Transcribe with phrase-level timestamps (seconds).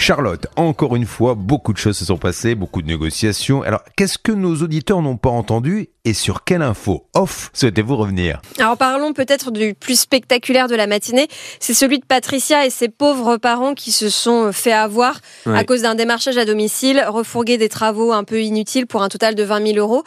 [0.00, 3.62] Charlotte, encore une fois, beaucoup de choses se sont passées, beaucoup de négociations.
[3.62, 8.40] Alors, qu'est-ce que nos auditeurs n'ont pas entendu et sur quelle info off souhaitez-vous revenir?
[8.58, 11.28] Alors parlons peut-être du plus spectaculaire de la matinée,
[11.60, 15.82] c'est celui de Patricia et ses pauvres parents qui se sont fait avoir à cause
[15.82, 19.74] d'un démarchage à domicile, refourguer des travaux un peu inutiles pour un total de 20
[19.74, 20.04] 000 euros.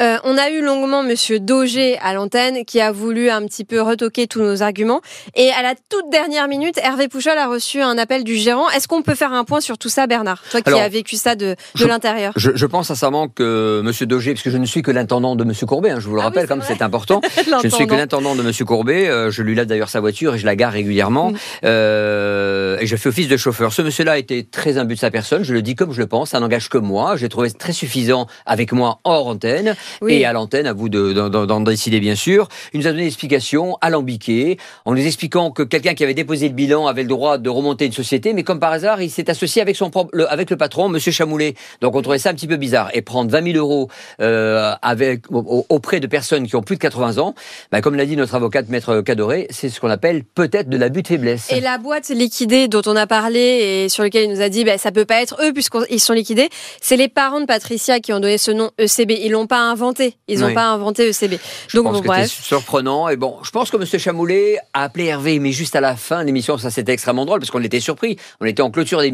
[0.00, 3.82] Euh, on a eu longuement Monsieur Daugé à l'antenne qui a voulu un petit peu
[3.82, 5.02] retoquer tous nos arguments.
[5.34, 8.70] Et à la toute dernière minute, Hervé Pouchol a reçu un appel du gérant.
[8.70, 11.34] Est-ce qu'on peut faire un point sur tout ça, Bernard Toi qui as vécu ça
[11.34, 12.32] de, de l'intérieur.
[12.36, 15.66] Je, je, pense sincèrement que Monsieur Daugé, puisque je ne suis que l'intendant de Monsieur
[15.66, 17.20] Courbet, hein, je vous le ah rappelle, comme c'est important,
[17.62, 19.08] je ne suis que l'intendant de Monsieur Courbet.
[19.08, 21.30] Euh, je lui lave d'ailleurs sa voiture et je la gare régulièrement.
[21.30, 21.36] Mm.
[21.64, 23.72] Euh, et je fais office de chauffeur.
[23.72, 25.44] Ce monsieur-là était très imbu de sa personne.
[25.44, 26.30] Je le dis comme je le pense.
[26.30, 27.16] Ça n'engage que moi.
[27.16, 29.74] J'ai trouvé très suffisant avec moi hors antenne
[30.08, 32.48] et à l'antenne, à vous d'en décider bien sûr.
[32.72, 36.48] Il nous a donné une explication alambiquée, en nous expliquant que quelqu'un qui avait déposé
[36.48, 39.21] le bilan avait le droit de remonter une société, mais comme par hasard, il s'est
[39.28, 41.54] associé avec son propre, le, avec le patron, Monsieur Chamoulet.
[41.80, 42.90] Donc on trouvait ça un petit peu bizarre.
[42.94, 43.88] Et prendre 20 000 euros
[44.20, 47.34] euh, avec auprès de personnes qui ont plus de 80 ans,
[47.70, 51.02] bah, comme l'a dit notre avocate Maître Cadoré, c'est ce qu'on appelle peut-être de l'abus
[51.02, 51.50] de faiblesse.
[51.50, 54.64] Et la boîte liquidée dont on a parlé et sur lequel il nous a dit,
[54.64, 56.48] bah, ça peut pas être eux puisqu'ils sont liquidés,
[56.80, 59.12] c'est les parents de Patricia qui ont donné ce nom ECB.
[59.22, 60.16] Ils l'ont pas inventé.
[60.28, 61.38] Ils n'ont pas inventé ECB.
[61.68, 63.08] Je Donc, pense bon, que c'est surprenant.
[63.08, 63.86] Et bon, je pense que M.
[63.98, 67.40] Chamoulet a appelé Hervé, mais juste à la fin de l'émission, ça c'était extrêmement drôle
[67.40, 68.16] parce qu'on était surpris.
[68.40, 69.11] On était en clôture d'émission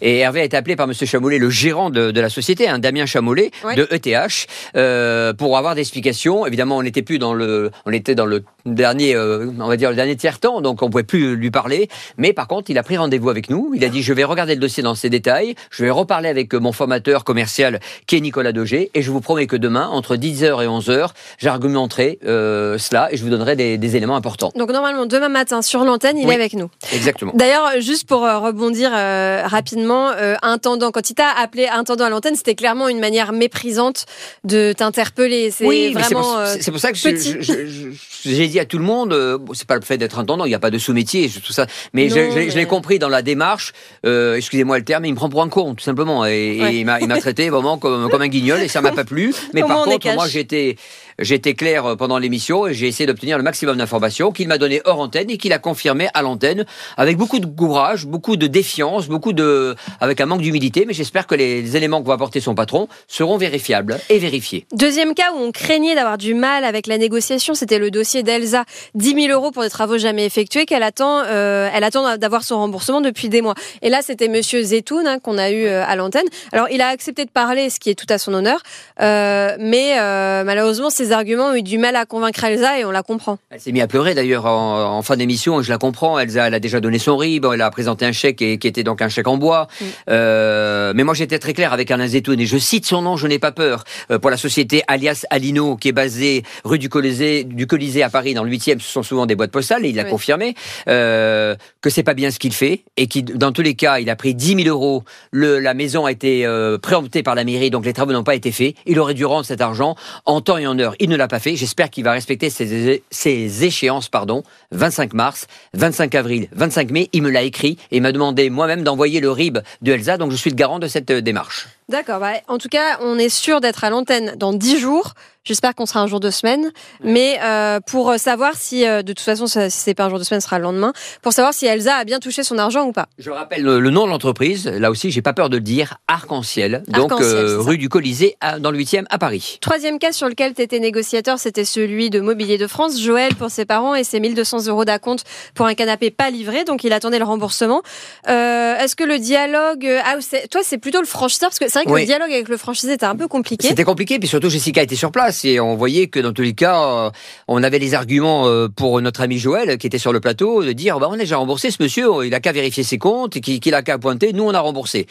[0.00, 0.94] et Hervé a été appelé par M.
[0.94, 5.80] Chamoulet, le gérant de, la société, un Damien Chamoulet de ETH, euh, pour avoir des
[5.80, 6.46] explications.
[6.46, 9.90] Évidemment, on n'était plus dans le, on était dans le dernier, euh, on va dire
[9.90, 11.88] le dernier tiers temps, donc on pouvait plus lui parler.
[12.16, 13.72] Mais par contre, il a pris rendez-vous avec nous.
[13.74, 15.54] Il a dit, je vais regarder le dossier dans ses détails.
[15.70, 19.46] Je vais reparler avec mon formateur commercial qui est Nicolas Dogé et je vous promets
[19.46, 24.16] que demain, entre 10h et 11h, j'argumenterai euh, cela et je vous donnerai des, éléments
[24.16, 24.50] importants.
[24.56, 26.70] Donc normalement, demain matin, sur l'antenne, il est avec nous.
[26.92, 27.32] Exactement.
[27.34, 30.10] D'ailleurs, juste pour euh, rebondir euh, rapidement,
[30.42, 34.06] intendant, quand il t'a appelé intendant à l'antenne, c'était clairement une manière méprisante
[34.44, 35.50] de t'interpeller.
[35.50, 36.38] C'est oui, vraiment.
[36.58, 40.18] C'est pour, ça que j'ai dit à tout le monde, c'est pas le fait d'être
[40.18, 41.66] intendant, il n'y a pas de sous-métier, tout ça.
[41.92, 43.72] Mais je, l'ai compris dans la démarche,
[44.04, 46.24] excusez-moi le terme, il me prend pour un con, tout simplement.
[46.26, 49.34] Et, il m'a traité vraiment comme, comme un guignol et ça m'a pas plu.
[49.54, 50.76] Mais par contre, moi j'étais
[51.18, 54.80] J'étais clair euh, pendant l'émission et j'ai essayé d'obtenir le maximum d'informations qu'il m'a donné
[54.84, 56.64] hors antenne et qu'il a confirmé à l'antenne
[56.96, 60.84] avec beaucoup de courage, beaucoup de défiance, beaucoup de, avec un manque d'humilité.
[60.86, 64.66] Mais j'espère que les éléments que va apporter son patron seront vérifiables et vérifiés.
[64.72, 68.64] Deuxième cas où on craignait d'avoir du mal avec la négociation, c'était le dossier d'Elsa.
[68.94, 72.56] 10 000 euros pour des travaux jamais effectués qu'elle attend, euh, elle attend d'avoir son
[72.56, 73.54] remboursement depuis des mois.
[73.82, 76.26] Et là, c'était Monsieur Zetoun hein, qu'on a eu euh, à l'antenne.
[76.52, 78.62] Alors, il a accepté de parler, ce qui est tout à son honneur,
[78.98, 79.96] mais
[80.44, 83.38] malheureusement, c'est ses arguments ont eu du mal à convaincre Elsa et on la comprend.
[83.50, 86.16] Elle s'est mise à pleurer d'ailleurs en, fin d'émission, je la comprends.
[86.16, 88.84] Elsa, elle a déjà donné son RIB, elle a présenté un chèque et, qui était
[88.84, 89.66] donc un chèque en bois.
[90.08, 93.26] Euh, mais moi j'étais très clair avec Alain Zetoun et je cite son nom, je
[93.26, 93.82] n'ai pas peur.
[94.12, 98.10] Euh, pour la société alias Alino qui est basée rue du Colisée, du Colisée à
[98.10, 100.54] Paris dans le 8e, ce sont souvent des boîtes postales et il a confirmé
[100.88, 104.10] euh, que c'est pas bien ce qu'il fait et qui dans tous les cas il
[104.10, 105.04] a pris 10 000 euros.
[105.30, 108.34] Le, la maison a été euh, préemptée par la mairie donc les travaux n'ont pas
[108.34, 108.74] été faits.
[108.86, 111.38] Il aurait dû rendre cet argent en temps et en heure il ne l'a pas
[111.38, 111.56] fait.
[111.56, 114.42] J'espère qu'il va respecter ses, échéances, pardon.
[114.70, 117.08] 25 mars, 25 avril, 25 mai.
[117.12, 120.16] Il me l'a écrit et m'a demandé moi-même d'envoyer le RIB de Elsa.
[120.16, 121.68] Donc je suis le garant de cette euh, démarche.
[121.88, 122.20] D'accord.
[122.20, 125.14] Bah, en tout cas, on est sûr d'être à l'antenne dans 10 jours.
[125.44, 126.70] J'espère qu'on sera un jour de semaine.
[127.02, 130.24] Mais euh, pour savoir si, euh, de toute façon, si c'est pas un jour de
[130.24, 132.92] semaine, ce sera le lendemain, pour savoir si Elsa a bien touché son argent ou
[132.92, 133.06] pas.
[133.18, 134.68] Je rappelle le, nom de l'entreprise.
[134.68, 135.96] Là aussi, j'ai pas peur de le dire.
[136.06, 136.84] Arc-en-ciel.
[136.86, 139.58] Donc, euh, rue du Colisée, dans le 8e, à Paris.
[139.60, 143.00] Troisième cas sur lequel tu étais négociateur, c'était celui de Mobilier de France.
[143.00, 146.62] Joël, pour ses parents, et ses 1200 euros d'acompte pour un canapé pas livré.
[146.62, 147.82] Donc, il attendait le remboursement.
[148.28, 149.88] Est-ce que le dialogue...
[150.04, 150.16] Ah,
[150.50, 152.92] toi, c'est plutôt le franchiseur, parce que c'est vrai que le dialogue avec le franchisé
[152.92, 153.68] était un peu compliqué.
[153.68, 156.52] C'était compliqué, puis surtout, Jessica était sur place et on voyait que dans tous les
[156.52, 157.10] cas, euh,
[157.48, 160.72] on avait les arguments euh, pour notre ami Joël qui était sur le plateau de
[160.72, 163.74] dire bah, on a déjà remboursé ce monsieur, il a qu'à vérifier ses comptes, qu'il
[163.74, 165.06] a qu'à pointer, nous on a remboursé.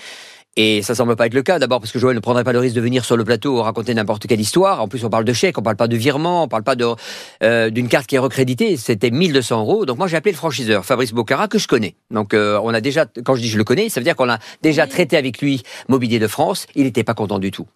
[0.57, 2.59] Et ça semble pas être le cas, d'abord parce que Joël ne prendrait pas le
[2.59, 4.81] risque de venir sur le plateau raconter n'importe quelle histoire.
[4.81, 6.75] En plus, on parle de chèque, on parle pas de virement, on parle pas
[7.41, 8.75] euh, d'une carte qui est recréditée.
[8.75, 9.85] C'était 1200 euros.
[9.85, 11.95] Donc moi, j'ai appelé le franchiseur, Fabrice Bocara, que je connais.
[12.09, 14.39] Donc on a déjà, quand je dis je le connais, ça veut dire qu'on a
[14.61, 16.50] déjà traité avec lui Mobilier de France.
[16.75, 17.67] Il n'était pas content du tout.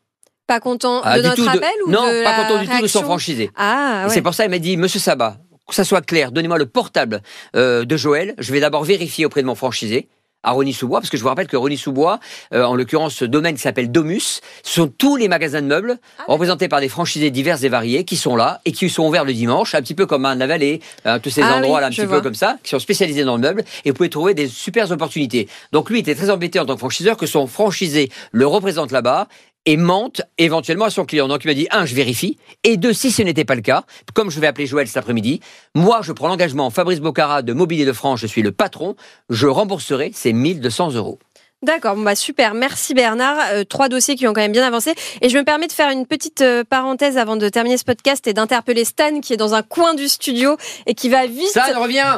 [0.47, 3.03] Pas content ah, de notre appel ou Non, de pas content du tout de son
[3.03, 3.51] franchisé.
[3.55, 5.37] Ah, C'est pour ça qu'il m'a dit, Monsieur Sabat,
[5.67, 7.21] que ça soit clair, donnez-moi le portable
[7.55, 8.35] euh, de Joël.
[8.37, 10.07] Je vais d'abord vérifier auprès de mon franchisé
[10.45, 12.19] à Rony-sous-Bois, parce que je vous rappelle que Rony-sous-Bois,
[12.53, 16.23] euh, en l'occurrence ce domaine qui s'appelle Domus, sont tous les magasins de meubles ah,
[16.27, 19.33] représentés par des franchisés divers et variés qui sont là et qui sont ouverts le
[19.33, 22.05] dimanche, un petit peu comme un Navalé, euh, tous ces ah endroits là un petit
[22.05, 24.89] peu comme ça, qui sont spécialisés dans le meuble et vous pouvez trouver des super
[24.91, 25.49] opportunités.
[25.71, 29.27] Donc lui était très embêté en tant que franchiseur que son franchisé le représente là-bas
[29.65, 31.27] et mente éventuellement à son client.
[31.27, 33.83] Donc il m'a dit, un, je vérifie, et deux, si ce n'était pas le cas,
[34.13, 35.41] comme je vais appeler Joël cet après-midi,
[35.73, 38.95] moi je prends l'engagement, Fabrice Bocara de Mobilier de France, je suis le patron,
[39.29, 41.19] je rembourserai ces 1200 euros.
[41.65, 42.53] D'accord, bon bah super.
[42.53, 43.37] Merci Bernard.
[43.51, 44.93] Euh, trois dossiers qui ont quand même bien avancé.
[45.21, 48.27] Et je me permets de faire une petite euh, parenthèse avant de terminer ce podcast
[48.27, 51.57] et d'interpeller Stan qui est dans un coin du studio et qui va vite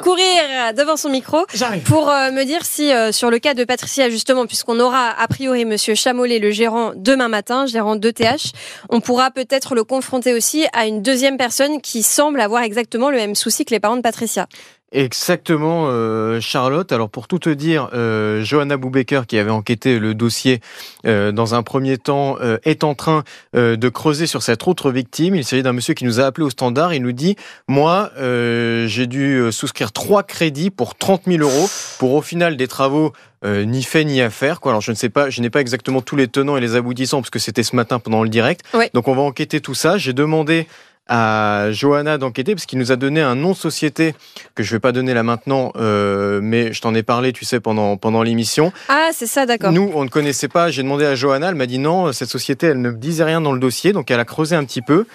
[0.04, 1.46] courir devant son micro
[1.86, 5.64] pour euh, me dire si sur le cas de Patricia justement, puisqu'on aura a priori
[5.64, 8.52] Monsieur Chamolet, le gérant, demain matin, gérant de TH,
[8.90, 13.16] on pourra peut-être le confronter aussi à une deuxième personne qui semble avoir exactement le
[13.16, 14.48] même souci que les parents de Patricia.
[14.94, 16.94] Exactement, euh, Charlotte.
[16.94, 20.62] Alors pour tout te dire, euh, Johanna Boubecker, qui avait enquêté le dossier
[21.06, 24.89] euh, dans un premier temps, euh, est en train euh, de creuser sur cette autre
[24.92, 25.36] victime.
[25.36, 26.94] Il s'agit d'un monsieur qui nous a appelé au standard.
[26.94, 27.36] Il nous dit,
[27.68, 31.68] moi, j'ai dû souscrire trois crédits pour 30 000 euros
[32.00, 33.12] pour au final des travaux
[33.45, 34.62] ni fait ni à faire.
[34.62, 34.72] Quoi.
[34.72, 37.22] Alors je ne sais pas, je n'ai pas exactement tous les tenants et les aboutissants
[37.22, 38.62] parce que c'était ce matin pendant le direct.
[38.94, 39.98] Donc on va enquêter tout ça.
[39.98, 40.68] J'ai demandé
[41.07, 44.13] à Johanna d'enquêter parce qu'il nous a donné un nom de société
[44.56, 47.59] que je vais pas donner là maintenant, euh, mais je t'en ai parlé, tu sais,
[47.59, 48.71] pendant pendant l'émission.
[48.89, 49.71] Ah, c'est ça, d'accord.
[49.71, 50.71] Nous, on ne connaissait pas.
[50.71, 53.54] J'ai demandé à Johanna, elle m'a dit non, cette société, elle ne disait rien dans
[53.54, 55.06] le dossier, donc elle a creusé un petit peu.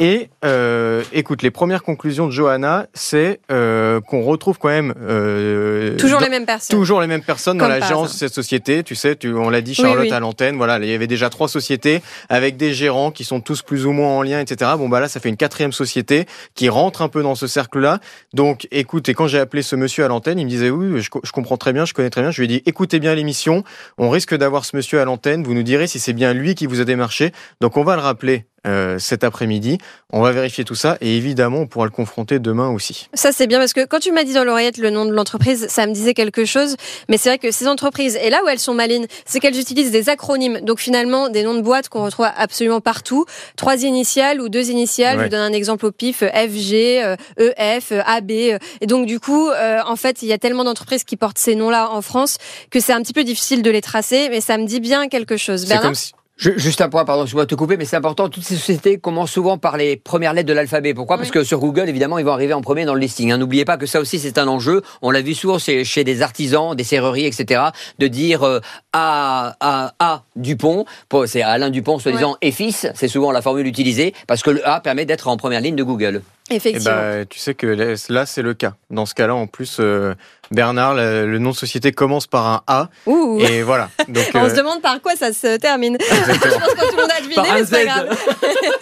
[0.00, 5.96] Et euh, écoute, les premières conclusions de Johanna, c'est euh, qu'on retrouve quand même euh,
[5.96, 8.84] toujours les mêmes personnes, toujours les mêmes personnes dans la gérance de cette société.
[8.84, 10.56] Tu sais, tu, on l'a dit, Charlotte à l'antenne.
[10.56, 12.00] Voilà, il y avait déjà trois sociétés
[12.30, 14.70] avec des gérants qui sont tous plus ou moins en lien, etc.
[14.78, 16.24] Bon bah là, ça fait une quatrième société
[16.54, 18.00] qui rentre un peu dans ce cercle-là.
[18.32, 21.10] Donc, écoute, et quand j'ai appelé ce monsieur à l'antenne, il me disait oui, je,
[21.22, 22.30] je, comprends très bien, je connais très bien.
[22.30, 23.62] Je lui ai dit, écoutez bien l'émission.
[23.98, 25.44] On risque d'avoir ce monsieur à l'antenne.
[25.44, 27.32] Vous nous direz si c'est bien lui qui vous a démarché.
[27.60, 29.78] Donc, on va le rappeler euh, cet après-midi.
[30.12, 33.08] On va vérifier tout ça et évidemment, on pourra le confronter demain aussi.
[33.12, 35.66] Ça, c'est bien parce que quand tu m'as dit dans l'oreillette le nom de l'entreprise,
[35.68, 36.76] ça me disait quelque chose.
[37.08, 39.90] Mais c'est vrai que ces entreprises, et là où elles sont malines, c'est qu'elles utilisent
[39.90, 40.60] des acronymes.
[40.60, 43.24] Donc finalement, des noms de boîtes qu'on retrouve absolument partout.
[43.56, 45.18] Trois initiales ou deux initiales.
[45.18, 48.30] Je vous donne un exemple au pif FG, EF, AB.
[48.30, 51.56] Et donc du coup, euh, en fait, il y a tellement d'entreprises qui portent ces
[51.56, 52.38] noms-là en France
[52.70, 54.28] que c'est un petit peu difficile de les tracer.
[54.30, 55.66] Mais ça me dit bien quelque chose.
[55.66, 56.12] C'est comme si
[56.56, 58.28] juste un point, pardon, je dois te couper, mais c'est important.
[58.28, 60.94] Toutes ces sociétés commencent souvent par les premières lettres de l'alphabet.
[60.94, 61.16] Pourquoi?
[61.16, 63.32] Parce que sur Google, évidemment, ils vont arriver en premier dans le listing.
[63.32, 63.38] Hein.
[63.38, 64.82] N'oubliez pas que ça aussi, c'est un enjeu.
[65.02, 67.62] On l'a vu souvent chez des artisans, des serreries, etc.,
[67.98, 68.60] de dire euh,
[68.92, 70.84] A, A, A Dupont.
[71.26, 72.86] C'est Alain Dupont, soi-disant, et fils.
[72.94, 75.82] C'est souvent la formule utilisée parce que le A permet d'être en première ligne de
[75.82, 76.22] Google.
[76.52, 76.96] Effectivement.
[76.96, 77.66] Eh ben, tu sais que
[78.08, 78.74] là, c'est le cas.
[78.90, 80.14] Dans ce cas-là, en plus, euh,
[80.50, 82.88] Bernard, le, nom de société commence par un A.
[83.06, 83.40] Ouh.
[83.40, 83.90] Et voilà.
[84.08, 85.96] Donc, On se euh, demande par quoi ça se termine.
[86.00, 88.18] Je pense que tout le monde a deviné, mais c'est pas grave.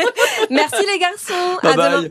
[0.50, 1.58] Merci les garçons.
[1.62, 2.08] à demain.